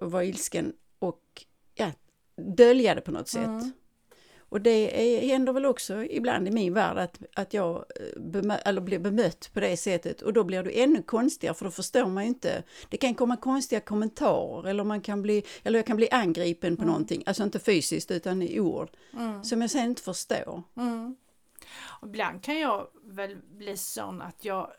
vara 0.00 0.24
ilsken 0.24 0.72
och 0.98 1.22
ja, 1.74 1.92
dölja 2.36 2.94
det 2.94 3.00
på 3.00 3.10
något 3.10 3.28
sätt. 3.28 3.44
Mm. 3.46 3.72
Och 4.38 4.60
det 4.60 4.70
är, 5.16 5.28
händer 5.28 5.52
väl 5.52 5.66
också 5.66 6.04
ibland 6.04 6.48
i 6.48 6.50
min 6.50 6.74
värld 6.74 6.98
att, 6.98 7.18
att 7.34 7.54
jag 7.54 7.76
eh, 7.76 8.20
bemö, 8.22 8.54
eller 8.56 8.80
blir 8.80 8.98
bemött 8.98 9.50
på 9.52 9.60
det 9.60 9.76
sättet 9.76 10.22
och 10.22 10.32
då 10.32 10.44
blir 10.44 10.62
det 10.62 10.82
ännu 10.82 11.02
konstigare 11.02 11.54
för 11.54 11.64
då 11.64 11.70
förstår 11.70 12.06
man 12.06 12.22
ju 12.24 12.28
inte. 12.28 12.62
Det 12.88 12.96
kan 12.96 13.14
komma 13.14 13.36
konstiga 13.36 13.80
kommentarer 13.80 14.68
eller, 14.68 14.84
man 14.84 15.00
kan 15.00 15.22
bli, 15.22 15.42
eller 15.62 15.78
jag 15.78 15.86
kan 15.86 15.96
bli 15.96 16.10
angripen 16.10 16.76
på 16.76 16.82
Mm. 16.82 16.92
någonting, 16.92 17.22
alltså 17.26 17.42
inte 17.42 17.58
fysiskt 17.58 18.10
utan 18.10 18.42
i 18.42 18.60
ord, 18.60 18.90
Mm. 19.12 19.44
som 19.44 19.60
jag 19.60 19.70
sen 19.70 19.84
inte 19.84 20.02
förstår. 20.02 20.62
Mm. 20.76 21.16
Och 22.00 22.08
ibland 22.08 22.44
kan 22.44 22.58
jag 22.58 22.86
väl 23.04 23.36
bli 23.42 23.76
sån 23.76 24.22
att 24.22 24.44
jag, 24.44 24.70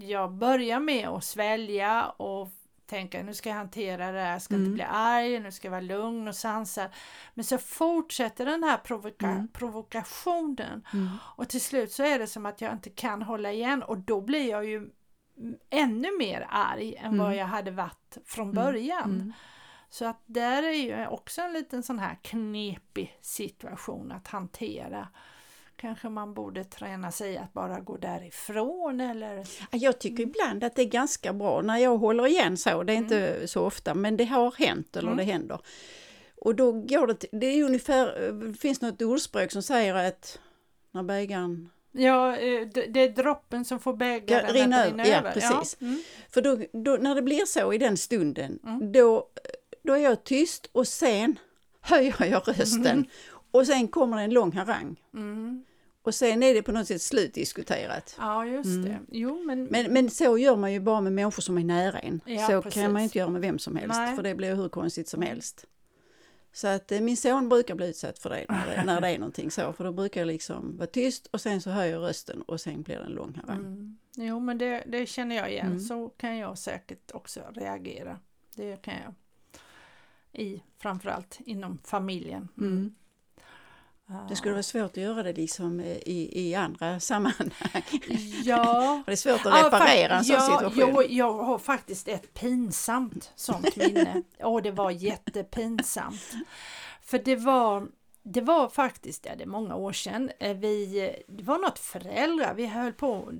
jag 0.00 0.32
börjar 0.32 0.80
med 0.80 1.08
att 1.08 1.24
svälja 1.24 2.04
och 2.08 2.48
tänka 2.86 3.22
nu 3.22 3.34
ska 3.34 3.48
jag 3.48 3.56
hantera 3.56 4.12
det 4.12 4.20
här, 4.20 4.32
jag 4.32 4.42
ska 4.42 4.54
Mm. 4.54 4.64
inte 4.66 4.74
bli 4.74 4.84
arg, 4.88 5.40
nu 5.40 5.52
ska 5.52 5.66
jag 5.66 5.70
vara 5.70 5.80
lugn 5.80 6.28
och 6.28 6.36
sansad. 6.36 6.90
Men 7.34 7.44
så 7.44 7.58
fortsätter 7.58 8.46
den 8.46 8.62
här 8.64 8.76
provoka- 8.78 9.26
Mm. 9.26 9.48
provokationen 9.48 10.86
och 11.36 11.48
till 11.48 11.60
slut 11.60 11.92
så 11.92 12.02
är 12.02 12.18
det 12.18 12.26
som 12.26 12.46
att 12.46 12.60
jag 12.60 12.72
inte 12.72 12.90
kan 12.90 13.22
hålla 13.22 13.52
igen 13.52 13.82
och 13.82 13.98
då 13.98 14.20
blir 14.20 14.50
jag 14.50 14.64
ju 14.64 14.76
mm, 14.76 15.56
ännu 15.70 16.08
mer 16.18 16.46
arg 16.50 16.94
än 16.96 17.18
vad 17.18 17.26
Mm. 17.26 17.38
jag 17.38 17.46
hade 17.46 17.70
varit 17.70 18.16
från 18.24 18.50
Mm. 18.50 18.64
början. 18.64 19.10
Mm. 19.10 19.32
Så 19.88 20.04
att 20.06 20.22
där 20.26 20.62
är 20.62 20.72
ju 20.72 21.06
också 21.06 21.40
en 21.42 21.52
liten 21.52 21.82
sån 21.82 21.98
här 21.98 22.18
knepig 22.22 23.18
situation 23.20 24.12
att 24.12 24.28
hantera. 24.28 25.08
Kanske 25.76 26.08
man 26.08 26.34
borde 26.34 26.64
träna 26.64 27.12
sig 27.12 27.36
att 27.36 27.52
bara 27.52 27.80
gå 27.80 27.96
därifrån 27.96 29.00
eller... 29.00 29.36
Ja, 29.36 29.66
Jag 29.70 29.98
tycker 29.98 30.22
ibland 30.22 30.64
att 30.64 30.74
det 30.76 30.82
är 30.82 30.86
ganska 30.86 31.32
bra 31.32 31.62
när 31.62 31.78
jag 31.78 31.98
håller 31.98 32.26
igen 32.26 32.56
så, 32.56 32.82
det 32.82 32.92
är 32.92 32.96
inte 32.96 33.48
så 33.48 33.62
ofta, 33.66 33.94
men 33.94 34.16
det 34.16 34.24
har 34.24 34.52
hänt 34.58 34.96
eller 34.96 35.12
Mm. 35.12 35.26
det 35.26 35.32
händer. 35.32 35.58
Och 36.36 36.54
då 36.54 36.72
går 36.72 37.06
det, 37.06 37.14
till- 37.14 37.28
det 37.32 37.46
är 37.46 37.64
ungefär, 37.64 38.32
det 38.32 38.54
finns 38.58 38.80
något 38.80 39.02
ordspråk 39.02 39.52
som 39.52 39.62
säger 39.62 39.94
att 39.94 40.38
när 40.90 41.02
bägaren 41.02 41.70
Ja, 41.96 42.36
eh, 42.36 42.66
det 42.88 43.00
är 43.00 43.08
droppen 43.08 43.64
som 43.64 43.80
får 43.80 43.92
bägaren 43.96 44.46
att 44.46 44.52
rinna 44.52 44.84
över, 44.86 45.04
ja, 45.06 45.30
precis. 45.34 45.76
Mm. 45.80 46.02
För 46.30 46.42
då, 46.42 46.58
då, 46.72 46.96
när 47.00 47.14
det 47.14 47.22
blir 47.22 47.44
så 47.46 47.72
i 47.72 47.78
den 47.78 47.96
stunden, 47.96 48.58
Mm. 48.66 48.92
då, 48.92 49.26
då 49.82 49.92
är 49.92 49.98
jag 49.98 50.24
tyst 50.24 50.68
och 50.72 50.88
sen 50.88 51.38
höjer 51.80 52.24
jag 52.26 52.42
rösten. 52.48 53.06
Och 53.54 53.66
sen 53.66 53.88
kommer 53.88 54.16
det 54.16 54.22
en 54.22 54.30
lång 54.34 54.52
harang. 54.52 55.00
Mm. 55.14 55.64
Och 56.02 56.14
sen 56.14 56.42
är 56.42 56.54
det 56.54 56.62
på 56.62 56.72
något 56.72 56.86
sätt 56.86 57.02
slutdiskuterat. 57.02 58.16
Ja, 58.18 58.46
just 58.46 58.66
Mm. 58.66 58.82
det. 58.84 58.98
Jo, 59.10 59.42
men, 59.44 59.64
Men, 59.64 59.92
men 59.92 60.10
så 60.10 60.38
gör 60.38 60.56
man 60.56 60.72
ju 60.72 60.80
bara 60.80 61.00
med 61.00 61.12
människor 61.12 61.42
som 61.42 61.58
är 61.58 61.64
nära 61.64 61.98
en. 61.98 62.20
Ja, 62.26 62.46
så 62.46 62.62
precis. 62.62 62.82
kan 62.82 62.92
man 62.92 63.02
inte 63.02 63.18
göra 63.18 63.30
med 63.30 63.40
vem 63.40 63.58
som 63.58 63.76
helst, 63.76 63.96
Nej. 63.98 64.16
för 64.16 64.22
det 64.22 64.34
blir 64.34 64.54
hur 64.54 64.68
konstigt 64.68 65.08
som 65.08 65.22
helst. 65.22 65.66
Så 66.52 66.68
att 66.68 66.92
eh, 66.92 67.00
min 67.00 67.16
son 67.16 67.48
brukar 67.48 67.74
bli 67.74 67.88
utsatt 67.88 68.18
för 68.18 68.30
det 68.30 68.44
när, 68.48 68.66
det 68.66 68.84
när 68.84 69.00
det 69.00 69.08
är 69.08 69.18
någonting 69.18 69.50
så, 69.50 69.72
för 69.72 69.84
då 69.84 69.92
brukar 69.92 70.20
jag 70.20 70.26
liksom 70.26 70.76
vara 70.76 70.86
tyst 70.86 71.26
och 71.26 71.40
sen 71.40 71.60
så 71.60 71.70
höjer 71.70 71.92
jag 71.92 72.02
rösten 72.02 72.42
och 72.42 72.60
sen 72.60 72.82
blir 72.82 72.96
det 72.96 73.04
en 73.04 73.12
lång 73.12 73.34
harang. 73.46 73.58
Mm. 73.64 73.98
Jo, 74.16 74.40
men 74.40 74.58
det, 74.58 74.84
det 74.86 75.06
känner 75.06 75.36
jag 75.36 75.50
igen. 75.50 75.66
Mm. 75.66 75.80
Så 75.80 76.08
kan 76.08 76.36
jag 76.36 76.58
säkert 76.58 77.10
också 77.14 77.40
reagera. 77.54 78.18
Det 78.56 78.82
kan 78.82 78.94
jag. 79.04 79.14
I, 80.42 80.62
framförallt 80.78 81.38
inom 81.46 81.78
familjen. 81.84 82.48
Mm. 82.58 82.94
Det 84.28 84.36
skulle 84.36 84.52
vara 84.52 84.62
svårt 84.62 84.90
att 84.90 84.96
göra 84.96 85.22
det 85.22 85.32
liksom 85.32 85.80
i, 85.80 86.30
i 86.32 86.54
andra 86.54 87.00
sammanhang. 87.00 87.52
Ja. 88.44 89.02
Det 89.06 89.12
är 89.12 89.16
svårt 89.16 89.46
att 89.46 89.64
reparera 89.64 90.18
en 90.18 90.24
sån 90.24 90.34
ja, 90.34 90.40
situation. 90.40 90.94
Jag, 90.94 91.10
jag 91.10 91.32
har 91.32 91.58
faktiskt 91.58 92.08
ett 92.08 92.34
pinsamt 92.34 93.32
sånt 93.34 93.76
minne. 93.76 94.22
Och 94.42 94.62
det 94.62 94.70
var 94.70 94.90
jättepinsamt. 94.90 96.32
För 97.02 97.18
det 97.18 97.36
var, 97.36 97.86
det 98.22 98.40
var 98.40 98.68
faktiskt, 98.68 99.26
ja, 99.26 99.32
det 99.36 99.42
är 99.44 99.48
många 99.48 99.74
år 99.74 99.92
sedan, 99.92 100.30
eh, 100.40 100.56
vi, 100.56 101.10
det 101.28 101.44
var 101.44 101.58
något 101.58 101.78
föräldrar, 101.78 102.54
vi 102.54 102.66
höll 102.66 102.92
på, 102.92 103.32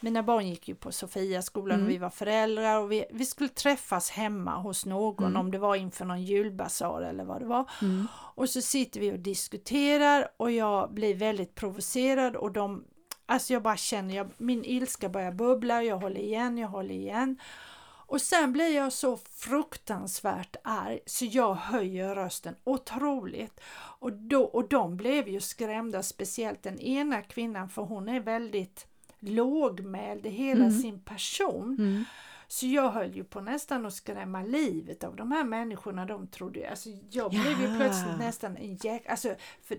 mina 0.00 0.22
barn 0.22 0.48
gick 0.48 0.68
ju 0.68 0.74
på 0.74 0.92
Sofiaskolan 0.92 1.74
Mm. 1.74 1.86
och 1.86 1.90
vi 1.90 1.98
var 1.98 2.10
föräldrar 2.10 2.80
och 2.80 2.92
vi, 2.92 3.04
vi 3.10 3.26
skulle 3.26 3.48
träffas 3.48 4.10
hemma 4.10 4.56
hos 4.56 4.86
någon 4.86 5.24
Mm. 5.26 5.40
om 5.40 5.50
det 5.50 5.58
var 5.58 5.76
inför 5.76 6.04
någon 6.04 6.22
julbasar 6.22 7.02
eller 7.02 7.24
vad 7.24 7.40
det 7.40 7.46
var. 7.46 7.70
Mm. 7.82 8.06
Och 8.34 8.48
så 8.50 8.60
sitter 8.62 9.00
vi 9.00 9.12
och 9.12 9.18
diskuterar 9.18 10.28
och 10.36 10.50
jag 10.50 10.92
blir 10.94 11.14
väldigt 11.14 11.54
provocerad 11.54 12.36
och 12.36 12.52
de 12.52 12.84
Alltså 13.28 13.52
jag 13.52 13.62
bara 13.62 13.76
känner, 13.76 14.14
jag, 14.16 14.28
min 14.36 14.64
ilska 14.64 15.08
börjar 15.08 15.32
bubbla, 15.32 15.82
jag 15.82 15.96
håller 15.98 16.20
igen, 16.20 16.58
jag 16.58 16.68
håller 16.68 16.94
igen. 16.94 17.38
Och 18.08 18.20
sen 18.22 18.52
blir 18.52 18.76
jag 18.76 18.92
så 18.92 19.16
fruktansvärt 19.16 20.56
arg 20.64 21.00
så 21.06 21.24
jag 21.24 21.54
höjer 21.54 22.14
rösten 22.14 22.54
otroligt. 22.64 23.60
Och, 23.98 24.12
då, 24.12 24.42
och 24.44 24.68
de 24.68 24.96
blev 24.96 25.28
ju 25.28 25.40
skrämda, 25.40 26.02
speciellt 26.02 26.62
den 26.62 26.80
ena 26.80 27.22
kvinnan 27.22 27.68
för 27.68 27.82
hon 27.82 28.08
är 28.08 28.20
väldigt 28.20 28.86
lågmäld 29.28 30.26
i 30.26 30.30
hela 30.30 30.64
Mm. 30.64 30.78
sin 30.78 31.00
person. 31.00 31.76
Mm. 31.78 32.04
Så 32.48 32.66
jag 32.66 32.90
höll 32.90 33.14
ju 33.14 33.24
på 33.24 33.40
nästan 33.40 33.86
att 33.86 33.94
skrämma 33.94 34.42
livet 34.42 35.04
av 35.04 35.16
de 35.16 35.32
här 35.32 35.44
människorna. 35.44 36.04
De 36.06 36.26
trodde 36.26 36.58
ju, 36.58 36.66
alltså 36.66 36.88
jag 37.10 37.30
blev 37.30 37.60
ju 37.60 37.76
plötsligt 37.76 38.18
nästan 38.18 38.56
en 38.56 38.74
jäk... 38.74 39.06
Alltså, 39.06 39.34
för, 39.62 39.78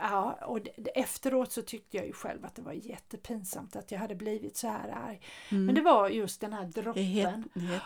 ja, 0.00 0.32
och 0.46 0.58
efteråt 0.94 1.52
så 1.52 1.62
tyckte 1.62 1.96
jag 1.96 2.06
ju 2.06 2.12
själv 2.12 2.44
att 2.44 2.54
det 2.54 2.62
var 2.62 2.72
jättepinsamt 2.72 3.76
att 3.76 3.92
jag 3.92 3.98
hade 3.98 4.14
blivit 4.14 4.56
så 4.56 4.68
här 4.68 4.88
arg. 5.08 5.20
Mm. 5.50 5.66
Men 5.66 5.74
det 5.74 5.80
var 5.80 6.08
just 6.08 6.40
den 6.40 6.52
här 6.52 6.64
droppen. 6.64 7.02
het, 7.04 7.34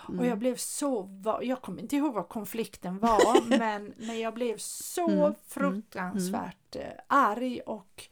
mm. 0.09 0.19
Och 0.21 0.27
jag 0.27 0.39
blev 0.39 0.57
så, 0.57 1.09
jag 1.43 1.63
kommer 1.63 1.83
inte 1.83 1.97
ihåg 1.97 2.15
vad 2.15 2.29
konflikten 2.29 2.99
var, 3.09 3.59
men, 3.59 3.95
men 3.97 4.21
jag 4.21 4.35
blev 4.35 4.57
så 4.59 5.09
Mm, 5.09 5.21
mm, 5.21 5.35
fruktansvärt 5.47 6.77
eh, 6.77 6.83
arg 7.07 7.61
och 7.61 8.09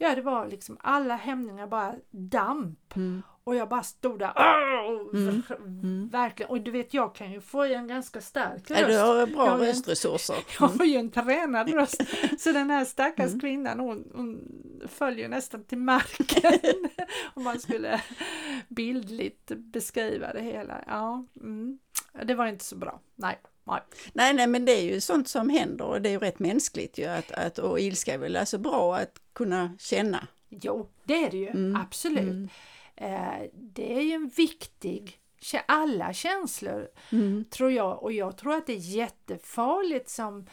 ja, 0.00 0.14
det 0.14 0.22
var 0.22 0.46
liksom 0.48 0.76
alla 0.80 1.16
hämningar 1.16 1.66
bara 1.66 1.94
damp. 2.10 2.96
Mm. 2.96 3.22
Och 3.44 3.56
jag 3.56 3.68
bara 3.68 3.82
stod 3.82 4.18
där 4.18 4.32
Mm, 5.14 5.42
mm. 5.58 6.08
verkligen. 6.08 6.50
Och 6.50 6.60
du 6.60 6.70
vet, 6.70 6.94
jag 6.94 7.14
kan 7.14 7.32
ju 7.32 7.40
få 7.40 7.62
en 7.64 7.86
ganska 7.88 8.20
stark 8.20 8.62
Ja, 8.70 8.76
du 8.76 8.82
röst. 8.84 9.00
har 9.00 9.26
bra 9.26 9.44
Jag 9.44 9.50
har 9.52 9.58
en- 9.58 9.66
röstresurser. 9.66 10.36
Jag 10.60 10.68
har 10.68 10.84
ju 10.84 10.96
en 10.96 11.10
tränad 11.10 11.72
röst. 11.74 12.02
Så 12.38 12.52
den 12.52 12.70
här 12.70 12.84
stackars 12.84 13.26
Mm. 13.28 13.40
kvinnan 13.40 13.80
hon, 13.80 14.04
hon 14.14 14.40
följer 14.88 15.28
nästan 15.28 15.64
till 15.64 15.78
marken. 15.78 16.52
Om 17.34 17.44
man 17.44 17.60
skulle 17.60 18.00
bildligt 18.68 19.52
beskriva 19.56 20.32
det 20.32 20.40
hela. 20.42 20.84
Ja, 20.86 21.24
mm. 21.40 21.78
Det 22.24 22.34
var 22.34 22.46
inte 22.46 22.64
så 22.64 22.76
bra. 22.76 23.00
Nej. 23.16 23.38
Nej. 23.70 23.80
Nej, 24.12 24.34
nej, 24.34 24.46
men 24.46 24.64
det 24.64 24.72
är 24.72 24.82
ju 24.82 25.00
sånt 25.00 25.28
som 25.28 25.50
händer 25.50 25.84
och 25.84 26.02
det 26.02 26.08
är 26.08 26.10
ju 26.10 26.18
rätt 26.18 26.38
mänskligt 26.38 26.98
ju 26.98 27.04
att, 27.04 27.32
att 27.32 27.58
och 27.58 27.80
ilska 27.80 28.14
är 28.14 28.18
väl 28.18 28.36
alltså 28.36 28.58
bra 28.58 28.96
att 28.96 29.20
kunna 29.32 29.76
känna. 29.78 30.26
Jo, 30.48 30.88
det 31.04 31.24
är 31.24 31.30
det 31.30 31.36
ju. 31.36 31.48
Mm, 31.48 31.76
Absolut. 31.76 32.18
mm. 32.18 32.48
Eh, 32.96 33.42
det 33.52 33.96
är 33.96 34.00
ju 34.00 34.12
en 34.12 34.28
viktig 34.28 35.20
alla 35.66 36.12
känslor 36.12 36.88
Mm. 37.12 37.44
tror 37.50 37.72
jag 37.72 38.02
och 38.02 38.12
jag 38.12 38.36
tror 38.36 38.54
att 38.54 38.66
det 38.66 38.72
är 38.72 38.76
jättefarligt 38.76 40.08
som 40.08 40.46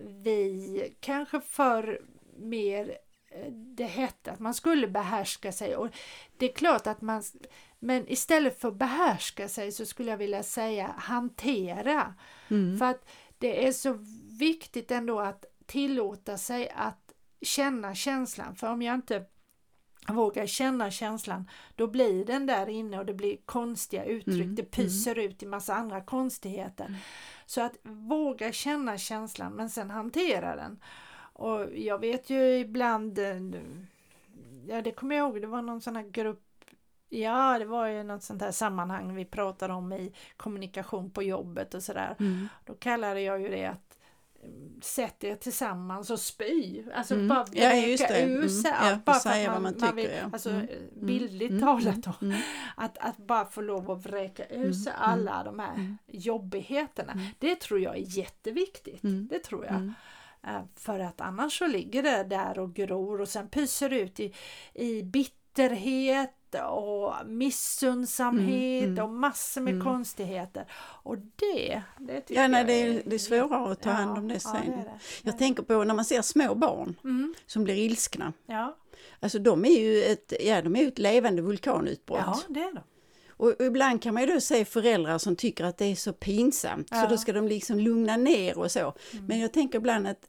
vi 0.00 0.94
kanske 1.00 1.40
för 1.40 2.00
mer 2.36 2.98
eh, 3.30 3.52
det 3.52 3.84
hette 3.84 4.30
att 4.30 4.38
man 4.38 4.54
skulle 4.54 4.88
behärska 4.88 5.52
sig 5.52 5.76
och 5.76 5.88
det 6.36 6.50
är 6.50 6.52
klart 6.52 6.86
att 6.86 7.00
man 7.00 7.22
men 7.84 8.08
istället 8.08 8.60
för 8.60 8.70
behärska 8.70 9.48
sig 9.48 9.72
så 9.72 9.86
skulle 9.86 10.10
jag 10.10 10.18
vilja 10.18 10.42
säga 10.42 10.94
hantera 10.98 12.14
Mm. 12.48 12.78
för 12.78 12.86
att 12.86 13.08
det 13.38 13.66
är 13.66 13.72
så 13.72 13.98
viktigt 14.38 14.90
ändå 14.90 15.20
att 15.20 15.44
tillåta 15.66 16.38
sig 16.38 16.70
att 16.74 17.12
känna 17.42 17.94
känslan 17.94 18.56
för 18.56 18.70
om 18.72 18.82
jag 18.82 18.94
inte 18.94 19.24
vågar 20.08 20.46
känna 20.46 20.90
känslan 20.90 21.48
då 21.76 21.86
blir 21.86 22.24
den 22.24 22.46
där 22.46 22.68
inne 22.68 22.98
och 22.98 23.06
det 23.06 23.14
blir 23.14 23.36
konstiga 23.44 24.04
uttryck, 24.04 24.42
Mm, 24.42 24.54
det 24.54 24.62
pyser 24.62 25.18
ut 25.18 25.42
i 25.42 25.46
massa 25.46 25.74
andra 25.74 26.00
konstigheter. 26.00 26.84
Mm. 26.84 26.98
Så 27.46 27.60
att 27.60 27.76
våga 27.82 28.52
känna 28.52 28.98
känslan 28.98 29.52
men 29.52 29.70
sen 29.70 29.90
hantera 29.90 30.56
den. 30.56 30.82
Och 31.32 31.66
jag 31.76 31.98
vet 31.98 32.30
ju 32.30 32.58
ibland, 32.58 33.18
eh, 33.18 33.36
ja 34.66 34.82
det 34.82 34.92
kommer 34.92 35.16
jag 35.16 35.28
ihåg, 35.28 35.40
det 35.40 35.46
var 35.46 35.62
någon 35.62 35.80
sån 35.80 35.96
här 35.96 36.08
grupp 36.10 36.42
Ja, 37.14 37.58
det 37.58 37.64
var 37.64 37.86
ju 37.86 38.02
något 38.02 38.22
sånt 38.22 38.42
här 38.42 38.50
sammanhang 38.52 39.14
vi 39.14 39.24
pratade 39.24 39.72
om 39.74 39.92
i 39.92 40.12
kommunikation 40.36 41.10
på 41.10 41.22
jobbet 41.22 41.74
och 41.74 41.82
sådär. 41.82 42.16
Mm. 42.20 42.48
Då 42.66 42.74
kallade 42.74 43.20
jag 43.20 43.40
ju 43.42 43.48
det 43.48 43.64
att 43.66 43.98
eh, 44.42 44.48
sätt 44.82 45.24
er 45.24 45.36
tillsammans 45.36 46.10
och 46.10 46.20
spy. 46.20 46.82
Alltså 46.94 47.14
Mm. 47.14 47.28
bara 47.28 47.44
Ja, 47.52 47.72
just 47.74 48.02
vräka 48.02 48.14
det. 48.14 48.22
ur 48.22 48.36
Mm. 48.36 48.48
sig 48.48 48.70
Ja, 48.70 48.76
allt. 48.76 49.04
bara 49.04 49.18
för 49.18 49.30
att 49.30 49.46
man, 49.52 49.62
man 49.62 49.74
man 49.80 49.96
vill, 49.96 50.04
tycker, 50.06 50.18
ja. 50.22 50.30
alltså 50.32 50.50
Mm. 50.50 50.60
Mm. 50.68 51.06
bildligt 51.06 51.50
Mm. 51.50 51.62
talat 51.62 51.96
då. 52.02 52.12
Mm. 52.26 52.38
Att, 52.76 52.98
att 52.98 53.16
bara 53.16 53.44
få 53.44 53.60
lov 53.60 53.90
att 53.90 54.06
vräka 54.06 54.46
ur 54.48 54.56
Mm. 54.56 54.74
sig 54.74 54.92
Mm. 54.92 55.08
alla 55.10 55.44
de 55.44 55.58
här 55.58 55.74
Mm. 55.74 55.98
jobbigheterna. 56.06 57.12
Mm. 57.12 57.24
Det 57.38 57.60
tror 57.60 57.80
jag 57.80 57.96
är 57.96 58.18
jätteviktigt. 58.18 59.04
Mm. 59.04 59.28
Det 59.30 59.38
tror 59.38 59.64
jag. 59.64 59.74
Mm. 59.74 59.94
Eh, 60.46 60.62
För 60.76 60.98
att 61.00 61.20
annars 61.20 61.58
så 61.58 61.66
ligger 61.66 62.02
det 62.02 62.24
där 62.24 62.58
och 62.58 62.74
gror 62.74 63.20
och 63.20 63.28
sen 63.28 63.48
pyser 63.48 63.90
ut 63.92 64.20
i, 64.20 64.34
i 64.74 65.02
bitterhet 65.02 66.34
och 66.60 67.14
missundsamhet 67.26 68.82
Mm, 68.82 68.92
mm. 68.92 69.04
och 69.04 69.10
massor 69.10 69.60
med 69.60 69.74
Mm. 69.74 69.84
konstigheter. 69.86 70.64
Och 71.02 71.18
det, 71.18 71.82
det 71.98 72.20
tycker 72.20 72.42
Ja, 72.42 72.48
nej, 72.48 72.58
jag 72.60 72.66
det 72.66 72.72
är, 72.82 73.02
det 73.06 73.14
är 73.16 73.18
svårare 73.18 73.72
att 73.72 73.82
ta 73.82 73.88
Ja, 73.90 73.94
hand 73.94 74.18
om 74.18 74.28
det 74.28 74.34
ja, 74.34 74.40
sen. 74.40 74.52
det 74.66 74.72
är 74.72 74.76
det. 74.76 74.98
Jag 75.22 75.38
tänker 75.38 75.62
på 75.62 75.84
när 75.84 75.94
man 75.94 76.04
ser 76.04 76.22
små 76.22 76.54
barn 76.54 76.96
Mm, 77.04 77.34
som 77.46 77.64
blir 77.64 77.74
ilskna. 77.74 78.32
ja. 78.46 78.76
Alltså 79.20 79.38
de 79.38 79.64
är 79.64 79.78
ju 79.80 80.02
ett, 80.04 80.32
ja, 80.40 80.62
de 80.62 80.76
är 80.76 80.88
ett 80.88 80.98
levande 80.98 81.42
vulkanutbrott. 81.42 82.20
ja, 82.26 82.40
det 82.48 82.60
är 82.60 82.72
det. 82.74 82.82
Och 83.28 83.54
ibland 83.60 84.02
kan 84.02 84.14
man 84.14 84.22
ju 84.26 84.34
då 84.34 84.40
se 84.40 84.64
föräldrar 84.64 85.18
som 85.18 85.36
tycker 85.36 85.64
att 85.64 85.78
det 85.78 85.84
är 85.84 85.94
så 85.94 86.12
pinsamt 86.12 86.88
Ja. 86.90 86.96
Mm. 86.96 87.08
så 87.08 87.14
då 87.14 87.18
ska 87.18 87.32
de 87.32 87.48
liksom 87.48 87.78
lugna 87.78 88.16
ner 88.16 88.58
och 88.58 88.70
så. 88.70 88.94
Men 89.28 89.38
jag 89.40 89.52
tänker 89.52 89.78
ibland 89.78 90.06
att 90.08 90.28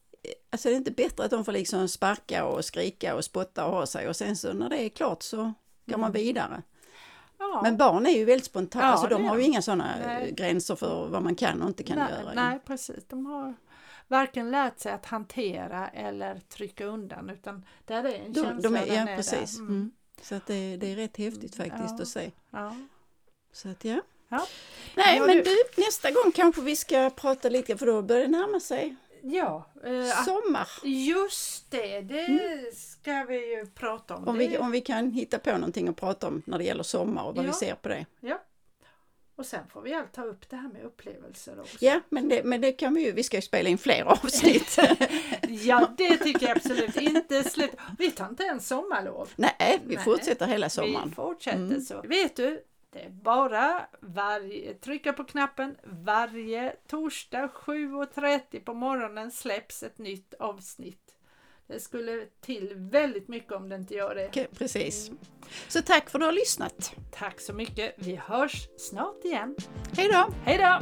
alltså 0.49 0.69
det 0.69 0.75
är 0.75 0.77
inte 0.77 0.91
bättre 0.91 1.25
att 1.25 1.31
de 1.31 1.45
får 1.45 1.51
liksom 1.51 1.87
sparka 1.87 2.45
och 2.45 2.65
skrika 2.65 3.15
och 3.15 3.25
spotta 3.25 3.65
och 3.65 3.71
ha 3.71 3.85
sig 3.85 4.07
och 4.09 4.15
sen 4.15 4.35
så 4.35 4.53
när 4.53 4.69
det 4.69 4.81
är 4.83 4.89
klart 4.89 5.23
så 5.23 5.53
går 5.85 5.97
man 5.97 6.09
Mm. 6.09 6.11
vidare. 6.11 6.61
Ja. 7.37 7.59
Men 7.63 7.77
barn 7.77 8.05
är 8.05 8.11
ju 8.11 8.25
väldigt 8.25 8.45
spontana, 8.45 8.85
Ja, 8.85 8.91
alltså 8.91 9.07
de 9.07 9.25
har 9.25 9.37
ju 9.37 9.43
inga 9.43 9.61
sådana 9.61 9.93
gränser 10.31 10.75
för 10.75 11.07
vad 11.07 11.23
man 11.23 11.35
kan 11.35 11.61
och 11.61 11.67
inte 11.67 11.83
kan 11.83 11.97
nej, 11.99 12.07
göra. 12.23 12.33
nej, 12.33 12.59
precis. 12.65 13.05
De 13.07 13.25
har 13.25 13.53
varken 14.07 14.51
lärt 14.51 14.79
sig 14.79 14.91
att 14.91 15.05
hantera 15.05 15.87
eller 15.87 16.39
trycka 16.39 16.85
undan 16.85 17.29
utan 17.29 17.65
där 17.85 18.03
är 18.03 18.13
en 18.25 18.33
De, 18.33 18.43
känsla. 18.43 18.69
de 18.69 18.75
är, 18.75 18.85
ja, 18.87 18.93
är 19.09 19.15
precis. 19.15 19.57
Där. 19.57 19.63
Mm. 19.65 19.91
Så 20.21 20.35
att 20.35 20.47
det, 20.47 20.77
det 20.77 20.91
är 20.91 20.95
rätt 20.95 21.17
häftigt 21.17 21.55
faktiskt 21.55 21.93
Ja. 21.97 22.01
att 22.01 22.07
se. 22.07 22.31
Ja. 22.51 22.75
Så 23.53 23.69
att 23.69 23.85
ja. 23.85 24.01
Ja. 24.29 24.45
Nej 24.95 25.19
men 25.19 25.37
du- 25.37 25.43
du, 25.43 25.57
nästa 25.77 26.11
gång 26.11 26.31
kanske 26.35 26.61
vi 26.61 26.75
ska 26.75 27.09
prata 27.09 27.49
lite 27.49 27.77
för 27.77 27.85
då 27.85 28.01
börjar 28.01 28.21
det 28.21 28.27
närma 28.31 28.59
sig 28.59 28.95
Ja, 29.25 29.65
eh, 29.83 30.23
sommar. 30.25 30.67
just 30.83 31.71
det, 31.71 32.01
det 32.01 32.75
ska 32.75 33.23
vi 33.23 33.55
ju 33.55 33.65
prata 33.65 34.15
om. 34.15 34.23
Mm. 34.23 34.29
Om 34.29 34.37
vi, 34.37 34.57
om 34.57 34.71
vi 34.71 34.81
kan 34.81 35.11
hitta 35.11 35.39
på 35.39 35.51
någonting 35.51 35.87
att 35.87 35.95
prata 35.95 36.27
om 36.27 36.41
när 36.45 36.57
det 36.57 36.63
gäller 36.63 36.83
sommar 36.83 37.23
och 37.23 37.35
vad 37.35 37.45
Ja. 37.45 37.49
vi 37.49 37.53
ser 37.65 37.75
på 37.75 37.89
det. 37.89 38.05
ja. 38.19 38.41
Och 39.35 39.45
sen 39.45 39.67
får 39.67 39.81
vi 39.81 39.93
allt 39.93 40.13
ta 40.13 40.23
upp 40.23 40.49
det 40.49 40.55
här 40.55 40.69
med 40.73 40.83
upplevelser 40.85 41.59
också. 41.59 41.77
Ja, 41.79 41.99
men 42.09 42.29
det, 42.29 42.43
men 42.43 42.61
det 42.61 42.71
kan 42.71 42.93
vi 42.93 43.05
ju, 43.05 43.11
vi 43.11 43.23
ska 43.23 43.37
ju 43.37 43.41
spela 43.41 43.69
in 43.69 43.77
fler 43.77 44.03
avsnitt. 44.03 44.77
Ja, 45.49 45.89
det 45.97 46.17
tycker 46.17 46.47
jag 46.47 46.57
absolut 46.57 46.97
inte 46.97 47.43
slut. 47.43 47.71
Vi 47.97 48.11
tar 48.11 48.29
inte 48.29 48.43
ens 48.43 48.67
sommarlov. 48.67 49.29
Nej, 49.35 49.79
vi 49.85 49.95
Nej. 49.95 50.03
fortsätter 50.05 50.45
hela 50.45 50.69
sommaren. 50.69 51.09
Vi 51.09 51.15
fortsätter 51.15 51.57
Mm. 51.57 51.81
så. 51.81 52.01
Vet 52.01 52.35
du, 52.35 52.63
det 52.93 52.99
är 52.99 53.05
eh, 53.05 53.11
bara 53.11 53.85
varje, 53.99 54.73
trycka 54.73 55.13
på 55.13 55.23
knappen 55.23 55.77
varje 55.83 56.75
torsdag 56.87 57.49
7.30 57.53 58.59
på 58.59 58.73
morgonen 58.73 59.31
släpps 59.31 59.83
ett 59.83 59.97
nytt 59.97 60.33
avsnitt. 60.33 61.15
Det 61.67 61.79
skulle 61.79 62.25
till 62.41 62.73
väldigt 62.75 63.27
mycket 63.27 63.51
om 63.51 63.69
det 63.69 63.75
inte 63.75 63.93
gör 63.93 64.15
det. 64.15 64.27
Okej, 64.27 64.47
precis. 64.57 65.07
Mm. 65.07 65.19
Så 65.67 65.81
tack 65.81 66.09
för 66.09 66.19
att 66.19 66.21
du 66.21 66.25
har 66.25 66.31
lyssnat. 66.31 66.95
Tack 67.11 67.41
så 67.41 67.53
mycket. 67.53 67.93
Vi 67.97 68.15
hörs 68.15 68.67
snart 68.77 69.25
igen. 69.25 69.55
Hej 69.97 70.09
då! 70.11 70.33
Hej 70.45 70.57
då! 70.57 70.79